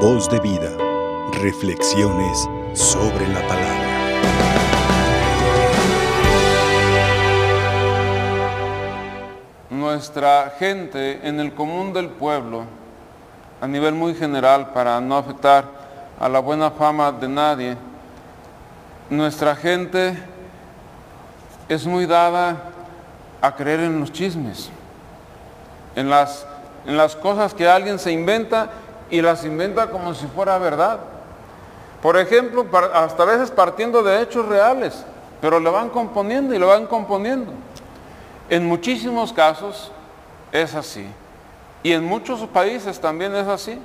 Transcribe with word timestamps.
Voz 0.00 0.28
de 0.28 0.38
vida. 0.40 0.70
Reflexiones 1.40 2.46
sobre 2.74 3.26
la 3.28 3.40
palabra. 3.48 3.86
Nuestra 9.70 10.52
gente 10.58 11.26
en 11.26 11.40
el 11.40 11.54
común 11.54 11.94
del 11.94 12.10
pueblo, 12.10 12.64
a 13.62 13.66
nivel 13.66 13.94
muy 13.94 14.14
general, 14.14 14.70
para 14.74 15.00
no 15.00 15.16
afectar 15.16 15.64
a 16.20 16.28
la 16.28 16.40
buena 16.40 16.70
fama 16.70 17.10
de 17.10 17.28
nadie, 17.28 17.76
nuestra 19.08 19.56
gente 19.56 20.14
es 21.70 21.86
muy 21.86 22.04
dada 22.04 22.54
a 23.40 23.56
creer 23.56 23.80
en 23.80 23.98
los 23.98 24.12
chismes, 24.12 24.68
en 25.94 26.10
las, 26.10 26.46
en 26.84 26.98
las 26.98 27.16
cosas 27.16 27.54
que 27.54 27.66
alguien 27.66 27.98
se 27.98 28.12
inventa 28.12 28.70
y 29.10 29.20
las 29.20 29.44
inventa 29.44 29.90
como 29.90 30.14
si 30.14 30.26
fuera 30.26 30.58
verdad. 30.58 31.00
Por 32.02 32.16
ejemplo, 32.16 32.66
hasta 32.92 33.22
a 33.22 33.26
veces 33.26 33.50
partiendo 33.50 34.02
de 34.02 34.20
hechos 34.20 34.46
reales, 34.46 35.04
pero 35.40 35.60
le 35.60 35.70
van 35.70 35.88
componiendo 35.88 36.54
y 36.54 36.58
le 36.58 36.66
van 36.66 36.86
componiendo. 36.86 37.52
En 38.48 38.66
muchísimos 38.66 39.32
casos 39.32 39.90
es 40.52 40.74
así. 40.74 41.06
Y 41.82 41.92
en 41.92 42.04
muchos 42.04 42.40
países 42.48 43.00
también 43.00 43.34
es 43.34 43.46
así. 43.46 43.78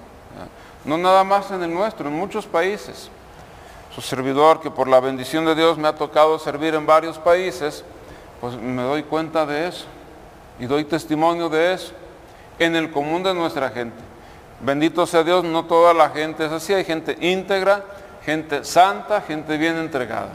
No 0.86 0.98
nada 0.98 1.24
más 1.24 1.52
en 1.52 1.62
el 1.64 1.74
nuestro, 1.74 2.08
en 2.08 2.14
muchos 2.16 2.46
países. 2.46 3.10
Su 3.94 4.02
servidor, 4.02 4.62
que 4.62 4.72
por 4.72 4.88
la 4.88 5.00
bendición 5.00 5.46
de 5.46 5.54
Dios 5.54 5.78
me 5.78 5.88
ha 5.88 5.96
tocado 5.96 6.40
servir 6.40 6.74
en 6.76 6.86
varios 6.86 7.18
países, 7.18 7.84
pues 8.40 8.56
me 8.56 8.82
doy 8.82 9.04
cuenta 9.04 9.46
de 9.46 9.68
eso 9.68 9.86
y 10.60 10.66
doy 10.66 10.86
testimonio 10.86 11.50
de 11.50 11.74
eso 11.74 11.94
en 12.58 12.76
el 12.76 12.92
común 12.92 13.24
de 13.24 13.34
nuestra 13.34 13.70
gente. 13.70 14.11
Bendito 14.64 15.08
sea 15.08 15.24
Dios, 15.24 15.44
no 15.44 15.66
toda 15.66 15.94
la 15.94 16.10
gente 16.10 16.46
es 16.46 16.52
así, 16.52 16.74
hay 16.74 16.84
gente 16.84 17.18
íntegra, 17.20 17.84
gente 18.24 18.64
santa, 18.64 19.22
gente 19.22 19.58
bien 19.58 19.78
entregada. 19.78 20.30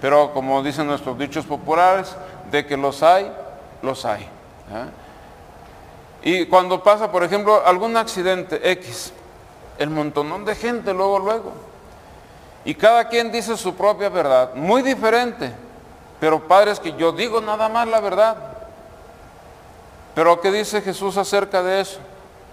Pero 0.00 0.32
como 0.32 0.62
dicen 0.62 0.86
nuestros 0.86 1.18
dichos 1.18 1.44
populares, 1.44 2.14
de 2.50 2.64
que 2.66 2.76
los 2.76 3.02
hay, 3.02 3.32
los 3.82 4.04
hay. 4.04 4.28
Y 6.22 6.46
cuando 6.46 6.82
pasa, 6.82 7.10
por 7.10 7.24
ejemplo, 7.24 7.66
algún 7.66 7.96
accidente 7.96 8.70
X, 8.72 9.12
el 9.78 9.90
montonón 9.90 10.44
de 10.44 10.54
gente 10.54 10.92
luego, 10.92 11.18
luego. 11.18 11.52
Y 12.64 12.74
cada 12.74 13.08
quien 13.08 13.32
dice 13.32 13.56
su 13.56 13.74
propia 13.74 14.08
verdad, 14.08 14.54
muy 14.54 14.82
diferente. 14.82 15.52
Pero 16.20 16.46
padres 16.46 16.78
que 16.78 16.92
yo 16.92 17.10
digo 17.10 17.40
nada 17.40 17.68
más 17.68 17.88
la 17.88 17.98
verdad. 17.98 18.36
Pero 20.14 20.40
¿qué 20.40 20.52
dice 20.52 20.80
Jesús 20.80 21.16
acerca 21.16 21.62
de 21.64 21.80
eso? 21.80 21.98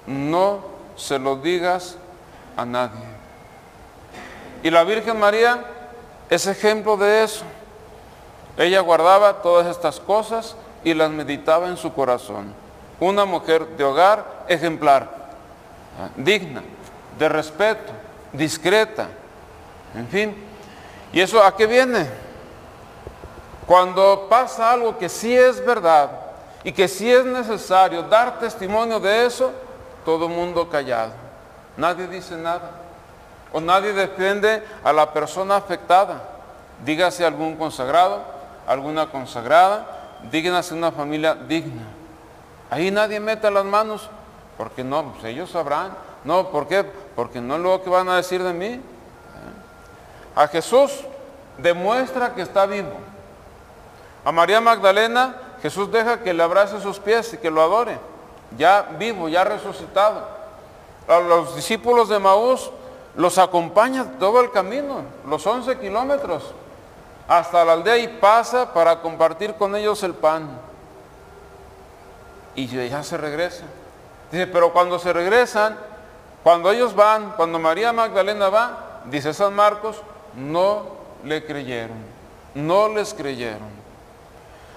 No 0.07 0.78
se 0.99 1.17
lo 1.17 1.37
digas 1.37 1.95
a 2.57 2.65
nadie. 2.65 3.01
Y 4.61 4.69
la 4.69 4.83
Virgen 4.83 5.17
María 5.17 5.63
es 6.29 6.45
ejemplo 6.45 6.97
de 6.97 7.23
eso. 7.23 7.43
Ella 8.57 8.81
guardaba 8.81 9.41
todas 9.41 9.67
estas 9.67 9.99
cosas 9.99 10.55
y 10.83 10.93
las 10.93 11.09
meditaba 11.09 11.67
en 11.67 11.77
su 11.77 11.93
corazón. 11.93 12.53
Una 12.99 13.23
mujer 13.23 13.65
de 13.77 13.83
hogar 13.83 14.43
ejemplar, 14.49 15.09
digna, 16.17 16.61
de 17.17 17.29
respeto, 17.29 17.93
discreta, 18.33 19.07
en 19.95 20.07
fin. 20.07 20.35
¿Y 21.13 21.21
eso 21.21 21.41
a 21.41 21.55
qué 21.55 21.65
viene? 21.65 22.07
Cuando 23.65 24.27
pasa 24.29 24.71
algo 24.71 24.97
que 24.97 25.07
sí 25.07 25.35
es 25.35 25.65
verdad 25.65 26.09
y 26.63 26.73
que 26.73 26.87
sí 26.87 27.09
es 27.09 27.23
necesario 27.23 28.03
dar 28.03 28.39
testimonio 28.39 28.99
de 28.99 29.25
eso, 29.25 29.53
todo 30.05 30.29
mundo 30.29 30.69
callado. 30.69 31.13
Nadie 31.77 32.07
dice 32.07 32.35
nada. 32.35 32.71
O 33.51 33.59
nadie 33.59 33.93
defiende 33.93 34.63
a 34.83 34.93
la 34.93 35.11
persona 35.13 35.55
afectada. 35.55 36.21
Dígase 36.85 37.25
algún 37.25 37.55
consagrado, 37.55 38.21
alguna 38.67 39.09
consagrada, 39.09 39.85
díganse 40.31 40.73
una 40.73 40.91
familia 40.91 41.35
digna. 41.35 41.83
Ahí 42.69 42.91
nadie 42.91 43.19
mete 43.19 43.49
las 43.49 43.65
manos, 43.65 44.09
porque 44.57 44.83
no, 44.83 45.13
pues 45.13 45.25
ellos 45.25 45.49
sabrán. 45.49 45.91
No, 46.23 46.49
¿por 46.49 46.67
qué? 46.67 46.83
Porque 47.15 47.41
no 47.41 47.55
es 47.55 47.61
lo 47.61 47.81
que 47.81 47.89
van 47.89 48.07
a 48.09 48.17
decir 48.17 48.43
de 48.43 48.53
mí. 48.53 48.81
A 50.35 50.47
Jesús 50.47 50.91
demuestra 51.57 52.33
que 52.35 52.43
está 52.43 52.65
vivo. 52.65 52.93
A 54.23 54.31
María 54.31 54.61
Magdalena 54.61 55.35
Jesús 55.61 55.91
deja 55.91 56.21
que 56.21 56.33
le 56.33 56.43
abrace 56.43 56.79
sus 56.81 56.99
pies 56.99 57.33
y 57.33 57.37
que 57.37 57.51
lo 57.51 57.61
adore, 57.61 57.97
ya 58.57 58.81
vivo, 58.97 59.29
ya 59.29 59.43
resucitado. 59.43 60.27
A 61.07 61.19
los 61.19 61.55
discípulos 61.55 62.09
de 62.09 62.19
Maús 62.19 62.71
los 63.15 63.37
acompaña 63.37 64.05
todo 64.19 64.41
el 64.41 64.51
camino, 64.51 65.01
los 65.27 65.45
11 65.45 65.77
kilómetros, 65.79 66.53
hasta 67.27 67.65
la 67.65 67.73
aldea 67.73 67.97
y 67.97 68.07
pasa 68.07 68.73
para 68.73 69.01
compartir 69.01 69.55
con 69.55 69.75
ellos 69.75 70.03
el 70.03 70.13
pan. 70.13 70.49
Y 72.55 72.67
ya 72.67 73.03
se 73.03 73.17
regresa. 73.17 73.63
Dice, 74.31 74.47
pero 74.47 74.71
cuando 74.73 74.99
se 74.99 75.13
regresan, 75.13 75.77
cuando 76.43 76.71
ellos 76.71 76.95
van, 76.95 77.31
cuando 77.31 77.59
María 77.59 77.91
Magdalena 77.91 78.49
va, 78.49 79.01
dice 79.05 79.33
San 79.33 79.53
Marcos, 79.53 80.01
no 80.35 80.83
le 81.23 81.45
creyeron, 81.45 81.97
no 82.53 82.89
les 82.89 83.13
creyeron. 83.13 83.79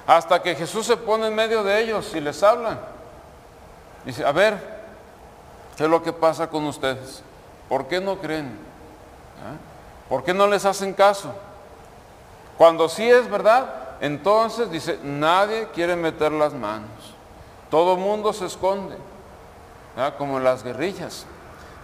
Hasta 0.07 0.43
que 0.43 0.55
Jesús 0.55 0.87
se 0.87 0.97
pone 0.97 1.29
en 1.29 1.35
medio 1.35 1.63
de 1.63 1.81
ellos 1.81 2.15
y 2.15 2.21
les 2.21 2.43
habla. 2.43 2.79
Dice, 4.05 4.25
a 4.25 4.33
ver, 4.33 4.59
¿qué 5.77 5.85
es 5.85 5.91
lo 5.91 6.03
que 6.03 6.13
pasa 6.13 6.49
con 6.49 6.65
ustedes? 6.65 7.23
¿Por 7.69 7.87
qué 7.87 8.01
no 8.01 8.19
creen? 8.19 8.59
¿Ah? 9.41 9.57
¿Por 10.09 10.25
qué 10.25 10.35
no 10.35 10.47
les 10.47 10.65
hacen 10.65 10.93
caso? 10.93 11.33
Cuando 12.59 12.89
sí 12.89 13.09
es 13.09 13.31
verdad, 13.31 13.67
entonces 14.01 14.71
dice, 14.71 14.99
nadie 15.03 15.69
quiere 15.75 15.97
meter 15.97 16.33
las 16.33 16.53
manos. 16.53 17.15
Todo 17.71 17.97
mundo 17.97 18.33
se 18.33 18.47
esconde, 18.47 18.97
¿ah? 19.97 20.13
como 20.19 20.39
en 20.39 20.45
las 20.45 20.63
guerrillas, 20.63 21.25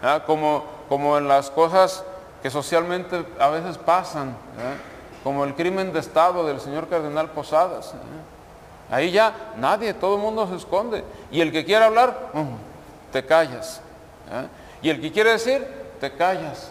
¿ah? 0.03 0.23
como, 0.27 0.65
como 0.89 1.17
en 1.17 1.29
las 1.29 1.51
cosas 1.51 2.05
que 2.43 2.51
socialmente 2.51 3.25
a 3.39 3.49
veces 3.49 3.79
pasan 3.79 4.37
como 5.25 5.45
el 5.45 5.55
crimen 5.55 5.93
de 5.93 6.01
Estado 6.01 6.47
del 6.47 6.61
señor 6.61 6.89
Cardenal 6.89 7.31
Posadas. 7.31 7.95
Ahí 8.91 9.11
ya 9.11 9.53
nadie, 9.57 9.93
todo 9.95 10.17
el 10.17 10.23
mundo 10.23 10.47
se 10.49 10.57
esconde. 10.57 11.05
Y 11.31 11.41
el 11.41 11.53
que 11.53 11.65
quiere 11.65 11.85
hablar, 11.85 12.31
te 13.13 13.25
callas. 13.25 13.81
¿eh? 14.31 14.47
Y 14.83 14.91
el 14.91 15.01
que 15.01 15.13
quiere 15.13 15.33
decir, 15.33 15.67
te 16.01 16.13
callas. 16.13 16.71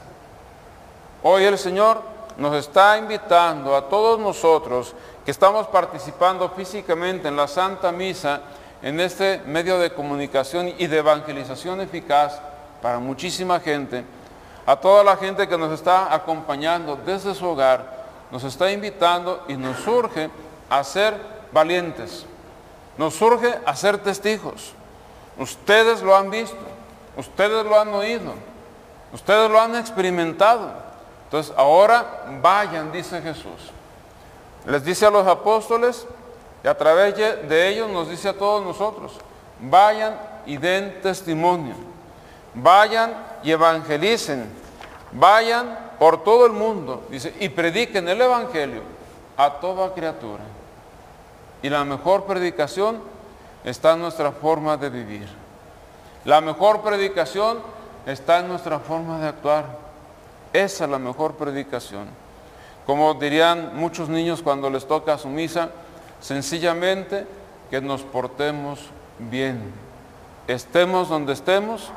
Hoy 1.24 1.44
el 1.44 1.58
Señor 1.58 2.02
nos 2.38 2.56
está 2.56 2.98
invitando 2.98 3.76
a 3.76 3.90
todos 3.90 4.20
nosotros 4.20 4.94
que 5.26 5.32
estamos 5.32 5.68
participando 5.68 6.50
físicamente 6.50 7.28
en 7.28 7.36
la 7.36 7.48
Santa 7.48 7.92
Misa, 7.92 8.42
en 8.82 9.00
este 9.00 9.42
medio 9.46 9.80
de 9.80 9.92
comunicación 9.92 10.74
y 10.78 10.88
de 10.88 11.00
evangelización 11.00 11.82
eficaz 11.82 12.40
para 12.82 13.00
muchísima 13.00 13.60
gente, 13.60 14.06
a 14.66 14.76
toda 14.76 15.04
la 15.04 15.18
gente 15.18 15.48
que 15.48 15.58
nos 15.58 15.72
está 15.72 16.14
acompañando 16.14 16.96
desde 17.06 17.34
su 17.34 17.46
hogar, 17.46 17.98
nos 18.32 18.44
está 18.44 18.72
invitando 18.72 19.44
y 19.48 19.54
nos 19.56 19.78
surge 19.80 20.30
a 20.70 20.84
ser 20.84 21.37
valientes. 21.52 22.25
Nos 22.97 23.16
surge 23.16 23.58
a 23.66 23.75
ser 23.75 23.97
testigos. 24.00 24.74
Ustedes 25.38 26.02
lo 26.02 26.16
han 26.16 26.31
visto, 26.31 26.58
ustedes 27.16 27.66
lo 27.66 27.80
han 27.80 27.90
oído, 27.90 28.34
ustedes 29.13 29.50
lo 29.52 29.62
han 29.62 29.75
experimentado. 29.75 30.72
Entonces 31.25 31.53
ahora 31.56 32.25
vayan, 32.41 32.91
dice 32.91 33.22
Jesús. 33.22 33.72
Les 34.66 34.84
dice 34.84 35.06
a 35.06 35.12
los 35.12 35.28
apóstoles 35.28 36.07
y 36.63 36.68
a 36.68 36.78
través 36.78 37.16
de 37.16 37.68
ellos 37.69 37.90
nos 37.90 38.09
dice 38.09 38.30
a 38.30 38.38
todos 38.38 38.63
nosotros, 38.63 39.13
vayan 39.59 40.19
y 40.46 40.57
den 40.57 41.02
testimonio, 41.02 41.75
vayan 42.53 43.13
y 43.44 43.51
evangelicen, 43.51 44.50
vayan 45.12 45.77
por 46.00 46.24
todo 46.24 46.45
el 46.45 46.54
mundo, 46.54 47.04
dice, 47.10 47.33
y 47.39 47.50
prediquen 47.50 48.07
el 48.07 48.22
Evangelio 48.22 48.81
a 49.36 49.51
toda 49.51 49.94
criatura. 49.94 50.44
Y 51.62 51.69
la 51.69 51.83
mejor 51.83 52.25
predicación 52.25 53.00
está 53.63 53.94
en 53.94 54.00
nuestra 54.00 54.31
forma 54.31 54.77
de 54.77 54.89
vivir. 54.89 55.27
La 56.25 56.42
mejor 56.42 56.81
predicación 56.81 57.59
está 58.06 58.39
en 58.39 58.48
nuestra 58.48 58.80
forma 58.80 59.19
de 59.19 59.27
actuar. 59.27 59.65
Esa 60.54 60.86
es 60.86 60.89
la 60.89 61.00
mejor 61.00 61.36
predicación. 61.36 62.07
Como 62.86 63.13
dirían 63.15 63.71
muchos 63.75 64.07
niños 64.09 64.42
cuando 64.42 64.69
les 64.69 64.88
toca 64.88 65.18
su 65.18 65.27
misa, 65.27 65.69
sencillamente 66.21 67.27
que 67.69 67.81
nos 67.81 68.01
portemos 68.03 68.80
bien. 69.19 69.74
Estemos 70.48 71.10
donde 71.10 71.33
estemos, 71.33 71.92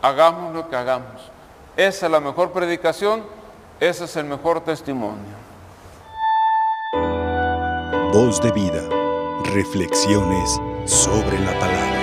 hagamos 0.00 0.54
lo 0.54 0.68
que 0.68 0.76
hagamos. 0.76 1.30
Esa 1.76 2.06
es 2.06 2.12
la 2.12 2.20
mejor 2.20 2.50
predicación 2.50 3.22
ese 3.82 4.04
es 4.04 4.14
el 4.14 4.26
mejor 4.26 4.60
testimonio. 4.60 5.34
Voz 8.12 8.40
de 8.40 8.52
vida. 8.52 9.01
Reflexiones 9.44 10.60
sobre 10.86 11.38
la 11.40 11.52
palabra. 11.58 12.01